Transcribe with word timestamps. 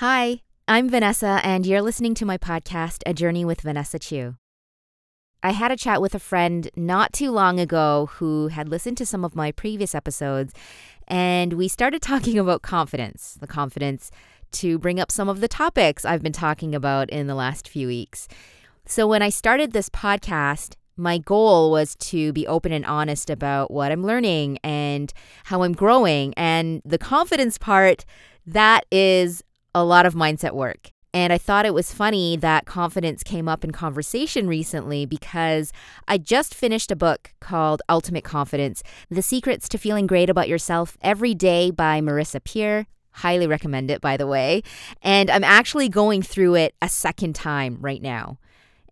Hi, 0.00 0.40
I'm 0.66 0.88
Vanessa, 0.88 1.42
and 1.44 1.66
you're 1.66 1.82
listening 1.82 2.14
to 2.14 2.24
my 2.24 2.38
podcast, 2.38 3.02
A 3.04 3.12
Journey 3.12 3.44
with 3.44 3.60
Vanessa 3.60 3.98
Chu. 3.98 4.36
I 5.42 5.50
had 5.50 5.70
a 5.70 5.76
chat 5.76 6.00
with 6.00 6.14
a 6.14 6.18
friend 6.18 6.70
not 6.74 7.12
too 7.12 7.30
long 7.30 7.60
ago 7.60 8.08
who 8.12 8.48
had 8.48 8.66
listened 8.66 8.96
to 8.96 9.04
some 9.04 9.26
of 9.26 9.36
my 9.36 9.52
previous 9.52 9.94
episodes, 9.94 10.54
and 11.06 11.52
we 11.52 11.68
started 11.68 12.00
talking 12.12 12.38
about 12.38 12.62
confidence 12.62 13.36
the 13.42 13.46
confidence 13.46 14.10
to 14.52 14.78
bring 14.78 14.98
up 14.98 15.12
some 15.12 15.28
of 15.28 15.42
the 15.42 15.48
topics 15.48 16.06
I've 16.06 16.22
been 16.22 16.32
talking 16.32 16.74
about 16.74 17.10
in 17.10 17.26
the 17.26 17.34
last 17.34 17.68
few 17.68 17.86
weeks. 17.86 18.26
So, 18.86 19.06
when 19.06 19.20
I 19.20 19.28
started 19.28 19.72
this 19.72 19.90
podcast, 19.90 20.76
my 20.96 21.18
goal 21.18 21.70
was 21.70 21.94
to 21.96 22.32
be 22.32 22.46
open 22.46 22.72
and 22.72 22.86
honest 22.86 23.28
about 23.28 23.70
what 23.70 23.92
I'm 23.92 24.06
learning 24.06 24.60
and 24.64 25.12
how 25.44 25.62
I'm 25.62 25.74
growing. 25.74 26.32
And 26.38 26.80
the 26.86 26.96
confidence 26.96 27.58
part, 27.58 28.06
that 28.46 28.86
is 28.90 29.44
a 29.74 29.84
lot 29.84 30.06
of 30.06 30.14
mindset 30.14 30.52
work. 30.52 30.90
And 31.12 31.32
I 31.32 31.38
thought 31.38 31.66
it 31.66 31.74
was 31.74 31.92
funny 31.92 32.36
that 32.36 32.66
confidence 32.66 33.24
came 33.24 33.48
up 33.48 33.64
in 33.64 33.72
conversation 33.72 34.46
recently 34.46 35.06
because 35.06 35.72
I 36.06 36.18
just 36.18 36.54
finished 36.54 36.92
a 36.92 36.96
book 36.96 37.32
called 37.40 37.82
Ultimate 37.88 38.22
Confidence 38.22 38.82
The 39.10 39.22
Secrets 39.22 39.68
to 39.70 39.78
Feeling 39.78 40.06
Great 40.06 40.30
About 40.30 40.48
Yourself 40.48 40.96
Every 41.00 41.34
Day 41.34 41.72
by 41.72 42.00
Marisa 42.00 42.42
Peer. 42.42 42.86
Highly 43.10 43.48
recommend 43.48 43.90
it, 43.90 44.00
by 44.00 44.16
the 44.16 44.26
way. 44.26 44.62
And 45.02 45.30
I'm 45.30 45.42
actually 45.42 45.88
going 45.88 46.22
through 46.22 46.54
it 46.54 46.76
a 46.80 46.88
second 46.88 47.34
time 47.34 47.78
right 47.80 48.00
now. 48.00 48.38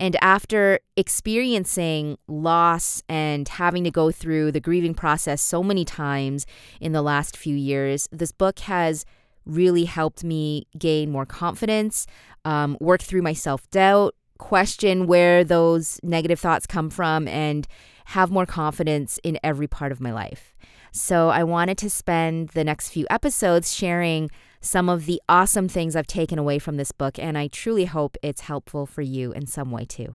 And 0.00 0.16
after 0.20 0.80
experiencing 0.96 2.18
loss 2.26 3.02
and 3.08 3.48
having 3.48 3.84
to 3.84 3.90
go 3.90 4.10
through 4.10 4.52
the 4.52 4.60
grieving 4.60 4.94
process 4.94 5.40
so 5.42 5.62
many 5.62 5.84
times 5.84 6.46
in 6.80 6.92
the 6.92 7.02
last 7.02 7.36
few 7.36 7.54
years, 7.54 8.08
this 8.10 8.32
book 8.32 8.60
has 8.60 9.04
really 9.48 9.84
helped 9.84 10.22
me 10.22 10.66
gain 10.78 11.10
more 11.10 11.26
confidence, 11.26 12.06
um, 12.44 12.76
work 12.80 13.02
through 13.02 13.22
my 13.22 13.32
self 13.32 13.68
doubt, 13.70 14.14
question 14.38 15.06
where 15.06 15.42
those 15.42 15.98
negative 16.02 16.38
thoughts 16.38 16.66
come 16.66 16.90
from, 16.90 17.26
and 17.26 17.66
have 18.06 18.30
more 18.30 18.46
confidence 18.46 19.18
in 19.24 19.38
every 19.42 19.66
part 19.66 19.90
of 19.90 20.00
my 20.00 20.12
life. 20.12 20.54
So, 20.92 21.28
I 21.28 21.44
wanted 21.44 21.78
to 21.78 21.90
spend 21.90 22.50
the 22.50 22.64
next 22.64 22.90
few 22.90 23.06
episodes 23.10 23.74
sharing 23.74 24.30
some 24.60 24.88
of 24.88 25.06
the 25.06 25.20
awesome 25.28 25.68
things 25.68 25.94
I've 25.94 26.06
taken 26.06 26.38
away 26.38 26.58
from 26.58 26.76
this 26.76 26.92
book, 26.92 27.18
and 27.18 27.36
I 27.36 27.48
truly 27.48 27.84
hope 27.84 28.16
it's 28.22 28.42
helpful 28.42 28.86
for 28.86 29.02
you 29.02 29.32
in 29.32 29.46
some 29.46 29.70
way 29.70 29.84
too. 29.84 30.14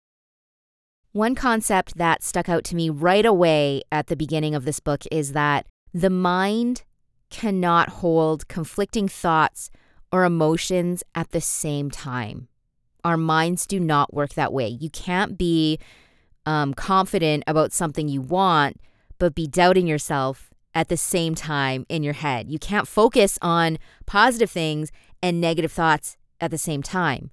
One 1.13 1.35
concept 1.35 1.99
that 1.99 2.23
stuck 2.23 2.49
out 2.49 2.65
to 2.65 2.77
me 2.77 2.89
right 2.89 3.27
away 3.27 3.83
at 3.93 4.07
the 4.07 4.17
beginning 4.17 4.55
of 4.55 4.65
this 4.65 4.81
book 4.81 5.03
is 5.11 5.33
that 5.33 5.67
the 5.93 6.09
mind 6.09 6.85
cannot 7.33 7.89
hold 7.89 8.47
conflicting 8.47 9.09
thoughts 9.09 9.71
or 10.13 10.25
emotions 10.25 11.03
at 11.15 11.31
the 11.31 11.41
same 11.41 11.91
time. 11.91 12.47
Our 13.03 13.17
minds 13.17 13.67
do 13.67 13.81
not 13.81 14.15
work 14.15 14.35
that 14.35 14.53
way. 14.53 14.69
You 14.69 14.91
can't 14.91 15.37
be 15.37 15.81
um, 16.47 16.75
confident 16.75 17.43
about 17.47 17.73
something 17.73 18.07
you 18.07 18.21
want, 18.21 18.77
but 19.19 19.35
be 19.35 19.49
doubting 19.49 19.87
yourself 19.87 20.51
at 20.75 20.89
the 20.89 20.97
same 20.97 21.35
time 21.35 21.87
in 21.89 22.03
your 22.03 22.13
head. 22.13 22.49
You 22.51 22.59
can't 22.59 22.87
focus 22.87 23.39
on 23.43 23.79
positive 24.07 24.51
things 24.51 24.93
and 25.23 25.41
negative 25.41 25.73
thoughts 25.73 26.17
at 26.41 26.51
the 26.51 26.59
same 26.59 26.83
time. 26.83 27.31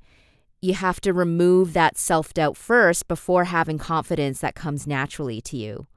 You 0.61 0.73
have 0.73 0.99
to 1.01 1.13
remove 1.13 1.73
that 1.73 1.97
self 1.97 2.33
doubt 2.33 2.57
first 2.57 3.07
before 3.07 3.45
having 3.45 3.77
confidence 3.77 4.39
that 4.39 4.55
comes 4.55 4.87
naturally 4.87 5.41
to 5.41 5.57
you. 5.57 5.87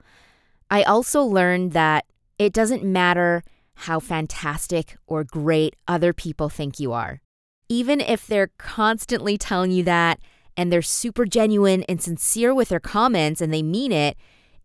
I 0.70 0.82
also 0.82 1.22
learned 1.22 1.72
that 1.72 2.06
it 2.38 2.52
doesn't 2.52 2.84
matter 2.84 3.42
how 3.82 4.00
fantastic 4.00 4.96
or 5.06 5.24
great 5.24 5.76
other 5.88 6.12
people 6.12 6.48
think 6.48 6.78
you 6.78 6.92
are. 6.92 7.20
Even 7.68 8.00
if 8.00 8.26
they're 8.26 8.50
constantly 8.58 9.38
telling 9.38 9.70
you 9.70 9.82
that 9.82 10.18
and 10.56 10.72
they're 10.72 10.82
super 10.82 11.24
genuine 11.24 11.82
and 11.84 12.00
sincere 12.00 12.54
with 12.54 12.68
their 12.68 12.80
comments 12.80 13.40
and 13.40 13.52
they 13.52 13.62
mean 13.62 13.92
it, 13.92 14.16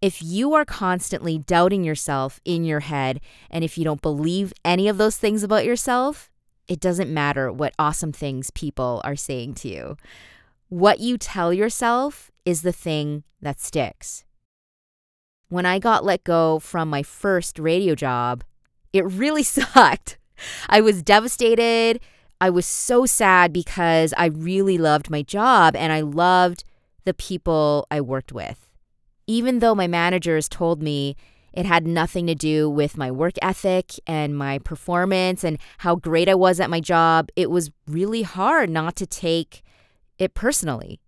if 0.02 0.22
you 0.22 0.54
are 0.54 0.66
constantly 0.66 1.40
doubting 1.40 1.84
yourself 1.84 2.40
in 2.46 2.64
your 2.64 2.82
head 2.82 3.20
and 3.50 3.64
if 3.64 3.78
you 3.78 3.84
don't 3.84 4.02
believe 4.02 4.54
any 4.64 4.88
of 4.88 4.98
those 4.98 5.18
things 5.18 5.42
about 5.42 5.66
yourself, 5.66 6.30
it 6.68 6.80
doesn't 6.80 7.12
matter 7.12 7.52
what 7.52 7.74
awesome 7.80 8.12
things 8.12 8.52
people 8.52 9.02
are 9.04 9.16
saying 9.16 9.56
to 9.56 9.70
you. 9.70 9.98
What 10.70 11.00
you 11.00 11.18
tell 11.18 11.54
yourself 11.54 12.30
is 12.46 12.62
the 12.62 12.74
thing 12.74 13.24
that 13.42 13.60
sticks. 13.60 14.26
When 15.50 15.66
I 15.66 15.80
got 15.80 16.04
let 16.04 16.26
go 16.26 16.60
from 16.60 16.90
my 16.90 17.04
first 17.04 17.58
radio 17.58 17.96
job, 17.96 18.44
it 18.94 19.06
really 19.06 19.44
sucked. 19.58 20.18
I 20.70 20.82
was 20.82 21.02
devastated. 21.02 22.00
I 22.40 22.50
was 22.50 22.66
so 22.66 23.06
sad 23.06 23.52
because 23.52 24.14
I 24.18 24.28
really 24.28 24.78
loved 24.78 25.10
my 25.10 25.24
job 25.24 25.76
and 25.76 25.92
I 25.92 26.02
loved 26.02 26.64
the 27.06 27.14
people 27.14 27.88
I 27.90 28.02
worked 28.02 28.32
with. 28.32 28.68
Even 29.26 29.60
though 29.60 29.74
my 29.74 29.88
managers 29.88 30.48
told 30.48 30.82
me 30.82 31.16
it 31.54 31.66
had 31.66 31.88
nothing 31.88 32.28
to 32.28 32.36
do 32.36 32.70
with 32.70 32.98
my 32.98 33.10
work 33.10 33.34
ethic 33.42 33.94
and 34.06 34.38
my 34.38 34.60
performance 34.60 35.44
and 35.44 35.58
how 35.80 35.96
great 35.96 36.30
I 36.30 36.36
was 36.36 36.60
at 36.60 36.70
my 36.70 36.80
job, 36.80 37.30
it 37.36 37.50
was 37.50 37.72
really 37.88 38.22
hard 38.22 38.70
not 38.70 38.96
to 38.98 39.08
take 39.08 39.64
it 40.20 40.36
personally. 40.36 41.00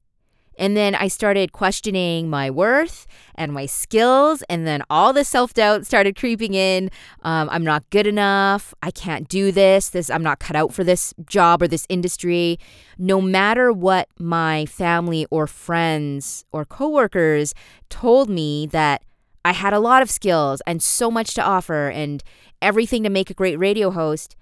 And 0.59 0.75
then 0.75 0.93
I 0.93 1.07
started 1.07 1.53
questioning 1.53 2.29
my 2.29 2.51
worth 2.51 3.07
and 3.35 3.53
my 3.53 3.65
skills. 3.65 4.43
And 4.49 4.67
then 4.67 4.83
all 4.89 5.13
the 5.13 5.23
self 5.23 5.53
doubt 5.53 5.85
started 5.85 6.17
creeping 6.17 6.53
in. 6.53 6.91
Um, 7.23 7.49
I'm 7.49 7.63
not 7.63 7.89
good 7.89 8.05
enough. 8.05 8.73
I 8.83 8.91
can't 8.91 9.29
do 9.29 9.51
this. 9.53 9.89
This 9.89 10.09
I'm 10.09 10.21
not 10.21 10.39
cut 10.39 10.57
out 10.57 10.73
for 10.73 10.83
this 10.83 11.13
job 11.25 11.61
or 11.61 11.67
this 11.67 11.87
industry. 11.87 12.59
No 12.97 13.21
matter 13.21 13.71
what 13.71 14.09
my 14.19 14.65
family 14.65 15.25
or 15.31 15.47
friends 15.47 16.43
or 16.51 16.65
coworkers 16.65 17.53
told 17.89 18.29
me 18.29 18.67
that 18.67 19.01
I 19.45 19.53
had 19.53 19.71
a 19.71 19.79
lot 19.79 20.01
of 20.01 20.11
skills 20.11 20.61
and 20.67 20.83
so 20.83 21.09
much 21.09 21.33
to 21.35 21.41
offer 21.41 21.87
and 21.87 22.21
everything 22.61 23.03
to 23.03 23.09
make 23.09 23.29
a 23.29 23.33
great 23.33 23.57
radio 23.57 23.91
host. 23.91 24.35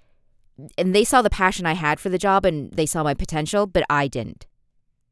And 0.76 0.92
they 0.92 1.04
saw 1.04 1.22
the 1.22 1.30
passion 1.30 1.66
I 1.66 1.74
had 1.74 2.00
for 2.00 2.08
the 2.08 2.18
job 2.18 2.44
and 2.44 2.72
they 2.72 2.86
saw 2.86 3.04
my 3.04 3.14
potential, 3.14 3.68
but 3.68 3.84
I 3.88 4.08
didn't. 4.08 4.47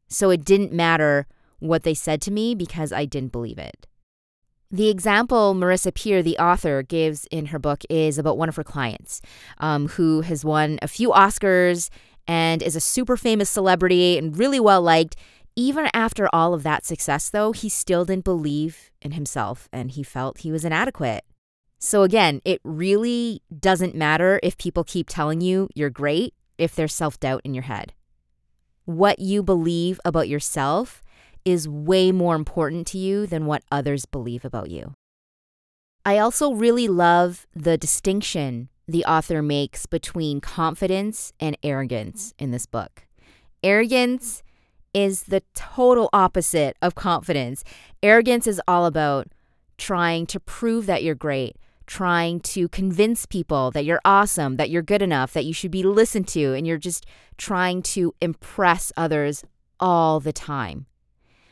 So 0.08 0.30
it 0.30 0.44
didn't 0.44 0.72
matter 0.72 1.26
what 1.58 1.82
they 1.82 1.94
said 1.94 2.20
to 2.22 2.30
me 2.30 2.54
because 2.54 2.92
I 2.92 3.04
didn't 3.04 3.32
believe 3.32 3.58
it. 3.58 3.86
The 4.70 4.88
example 4.88 5.54
Marisa 5.54 5.94
Peer, 5.94 6.22
the 6.22 6.38
author, 6.38 6.82
gives 6.82 7.26
in 7.30 7.46
her 7.46 7.58
book 7.58 7.84
is 7.88 8.18
about 8.18 8.36
one 8.36 8.48
of 8.48 8.56
her 8.56 8.64
clients 8.64 9.22
um, 9.58 9.88
who 9.88 10.22
has 10.22 10.44
won 10.44 10.78
a 10.82 10.88
few 10.88 11.10
Oscars 11.10 11.88
and 12.26 12.62
is 12.62 12.74
a 12.74 12.80
super 12.80 13.16
famous 13.16 13.48
celebrity 13.48 14.18
and 14.18 14.36
really 14.36 14.58
well 14.58 14.82
liked. 14.82 15.16
Even 15.54 15.88
after 15.94 16.28
all 16.32 16.52
of 16.52 16.64
that 16.64 16.84
success, 16.84 17.30
though, 17.30 17.52
he 17.52 17.68
still 17.68 18.04
didn't 18.04 18.24
believe 18.24 18.90
in 19.00 19.12
himself 19.12 19.68
and 19.72 19.92
he 19.92 20.02
felt 20.02 20.38
he 20.38 20.52
was 20.52 20.64
inadequate. 20.64 21.24
So, 21.78 22.02
again, 22.02 22.42
it 22.44 22.60
really 22.64 23.42
doesn't 23.56 23.94
matter 23.94 24.40
if 24.42 24.58
people 24.58 24.82
keep 24.84 25.08
telling 25.08 25.40
you 25.40 25.68
you're 25.74 25.90
great 25.90 26.34
if 26.58 26.74
there's 26.74 26.94
self 26.94 27.20
doubt 27.20 27.42
in 27.44 27.54
your 27.54 27.64
head 27.64 27.92
what 28.86 29.18
you 29.18 29.42
believe 29.42 30.00
about 30.04 30.28
yourself 30.28 31.02
is 31.44 31.68
way 31.68 32.10
more 32.10 32.34
important 32.34 32.86
to 32.88 32.98
you 32.98 33.26
than 33.26 33.46
what 33.46 33.62
others 33.70 34.06
believe 34.06 34.44
about 34.44 34.70
you. 34.70 34.94
I 36.04 36.18
also 36.18 36.52
really 36.52 36.88
love 36.88 37.46
the 37.54 37.76
distinction 37.76 38.68
the 38.88 39.04
author 39.04 39.42
makes 39.42 39.86
between 39.86 40.40
confidence 40.40 41.32
and 41.40 41.58
arrogance 41.62 42.32
in 42.38 42.52
this 42.52 42.66
book. 42.66 43.06
Arrogance 43.62 44.44
is 44.94 45.24
the 45.24 45.42
total 45.54 46.08
opposite 46.12 46.76
of 46.80 46.94
confidence. 46.94 47.64
Arrogance 48.02 48.46
is 48.46 48.60
all 48.68 48.86
about 48.86 49.26
trying 49.76 50.26
to 50.26 50.40
prove 50.40 50.86
that 50.86 51.02
you're 51.02 51.14
great, 51.14 51.56
trying 51.86 52.40
to 52.40 52.68
convince 52.68 53.26
people 53.26 53.70
that 53.70 53.84
you're 53.84 54.00
awesome, 54.04 54.56
that 54.56 54.70
you're 54.70 54.82
good 54.82 55.02
enough, 55.02 55.32
that 55.32 55.44
you 55.44 55.54
should 55.54 55.70
be 55.70 55.82
listened 55.82 56.28
to, 56.28 56.54
and 56.54 56.66
you're 56.66 56.78
just 56.78 57.06
trying 57.36 57.82
to 57.82 58.14
impress 58.20 58.92
others 58.96 59.44
all 59.78 60.20
the 60.20 60.32
time. 60.32 60.86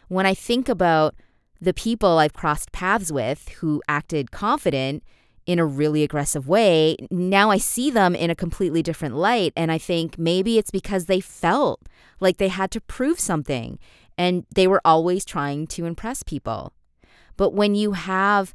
When 0.09 0.27
I 0.27 0.35
think 0.35 0.69
about 0.69 1.15
the 1.61 1.75
people 1.75 2.19
I've 2.19 2.33
crossed 2.33 2.73
paths 2.73 3.11
with 3.13 3.49
who 3.61 3.83
acted 3.89 4.31
confident 4.31 5.03
in 5.47 5.59
a 5.59 5.67
really 5.67 6.03
aggressive 6.03 6.49
way, 6.49 6.97
now 7.11 7.51
I 7.51 7.59
see 7.59 7.91
them 7.91 8.15
in 8.15 8.31
a 8.31 8.35
completely 8.35 8.83
different 8.83 9.17
light. 9.17 9.53
And 9.57 9.71
I 9.71 9.79
think 9.79 10.19
maybe 10.19 10.59
it's 10.59 10.71
because 10.71 11.07
they 11.07 11.21
felt 11.21 11.83
like 12.21 12.39
they 12.39 12.49
had 12.49 12.71
to 12.73 12.81
prove 12.81 13.21
something 13.21 13.79
and 14.17 14.47
they 14.55 14.67
were 14.67 14.81
always 14.85 15.25
trying 15.25 15.67
to 15.69 15.87
impress 15.87 16.23
people. 16.23 16.73
But 17.37 17.53
when 17.53 17.75
you 17.75 17.93
have 17.93 18.55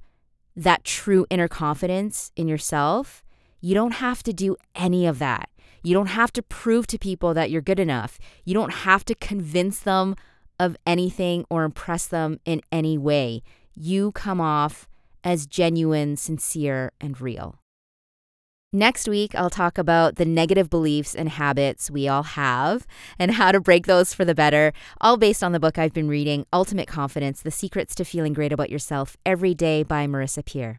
that 0.60 0.84
true 0.84 1.26
inner 1.30 1.48
confidence 1.48 2.32
in 2.36 2.48
yourself, 2.50 3.24
you 3.62 3.74
don't 3.74 3.94
have 3.94 4.22
to 4.24 4.34
do 4.34 4.58
any 4.76 5.06
of 5.06 5.18
that. 5.20 5.50
You 5.84 5.94
don't 5.94 6.08
have 6.08 6.34
to 6.34 6.42
prove 6.42 6.86
to 6.88 7.00
people 7.00 7.34
that 7.34 7.50
you're 7.50 7.62
good 7.62 7.80
enough. 7.80 8.20
You 8.44 8.54
don't 8.54 8.74
have 8.74 9.06
to 9.06 9.16
convince 9.16 9.80
them 9.80 10.16
of 10.60 10.76
anything 10.86 11.46
or 11.50 11.64
impress 11.64 12.06
them 12.08 12.42
in 12.44 12.62
any 12.72 12.98
way. 12.98 13.42
You 13.74 14.12
come 14.12 14.42
off 14.42 14.90
as 15.24 15.48
genuine, 15.48 16.18
sincere, 16.18 16.92
and 17.00 17.20
real. 17.22 17.62
Next 18.72 19.08
week, 19.08 19.34
I'll 19.34 19.50
talk 19.50 19.80
about 19.80 20.18
the 20.18 20.26
negative 20.26 20.70
beliefs 20.70 21.16
and 21.16 21.28
habits 21.28 21.90
we 21.90 22.08
all 22.08 22.22
have 22.22 22.86
and 23.18 23.32
how 23.32 23.52
to 23.52 23.60
break 23.60 23.88
those 23.88 24.14
for 24.14 24.24
the 24.24 24.36
better, 24.36 24.74
all 25.02 25.18
based 25.18 25.44
on 25.44 25.54
the 25.54 25.60
book 25.60 25.80
I've 25.80 25.92
been 25.92 26.08
reading, 26.08 26.46
Ultimate 26.54 26.88
Confidence 26.88 27.42
The 27.42 27.50
Secrets 27.50 27.96
to 27.96 28.06
Feeling 28.06 28.34
Great 28.34 28.54
About 28.54 28.70
Yourself 28.70 29.18
Every 29.26 29.56
Day 29.56 29.82
by 29.82 30.06
Marisa 30.06 30.46
Peer. 30.46 30.78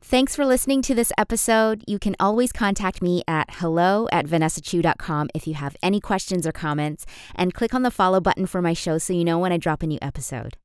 Thanks 0.00 0.36
for 0.36 0.46
listening 0.46 0.80
to 0.82 0.94
this 0.94 1.10
episode. 1.18 1.82
You 1.88 1.98
can 1.98 2.14
always 2.20 2.52
contact 2.52 3.02
me 3.02 3.24
at 3.26 3.50
hello 3.54 4.06
at 4.12 4.26
vanessachew.com 4.26 5.30
if 5.34 5.48
you 5.48 5.54
have 5.54 5.76
any 5.82 6.00
questions 6.00 6.46
or 6.46 6.52
comments, 6.52 7.04
and 7.34 7.52
click 7.52 7.74
on 7.74 7.82
the 7.82 7.90
follow 7.90 8.20
button 8.20 8.46
for 8.46 8.62
my 8.62 8.74
show 8.74 8.96
so 8.96 9.12
you 9.12 9.24
know 9.24 9.40
when 9.40 9.50
I 9.50 9.56
drop 9.56 9.82
a 9.82 9.88
new 9.88 9.98
episode. 10.00 10.56